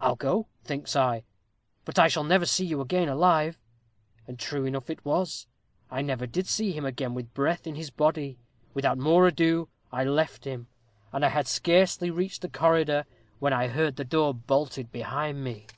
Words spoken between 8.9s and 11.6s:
more ado, I left him, and I had